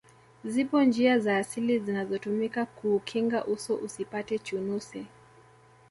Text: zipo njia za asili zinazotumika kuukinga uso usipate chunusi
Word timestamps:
zipo 0.43 0.83
njia 0.83 1.19
za 1.19 1.37
asili 1.37 1.79
zinazotumika 1.79 2.65
kuukinga 2.65 3.45
uso 3.45 3.75
usipate 3.75 4.39
chunusi 4.39 5.05